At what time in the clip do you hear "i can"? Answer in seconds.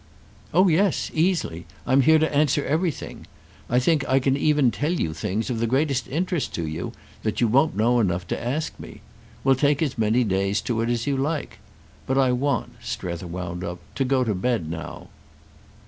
4.09-4.35